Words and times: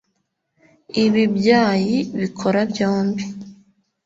Ibi 1.03 1.23
byayi 1.35 1.97
bikora 2.19 2.59
byombi 2.71 3.23